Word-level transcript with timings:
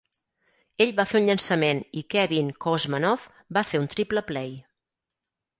Ell 0.85 0.93
va 0.99 1.05
fer 1.09 1.19
un 1.19 1.27
llançament 1.31 1.83
i 2.01 2.03
Kevin 2.15 2.49
Kouzmanoff 2.65 3.29
va 3.59 3.67
fer 3.73 3.83
un 3.85 3.89
"triple 3.95 4.25
play". 4.31 4.57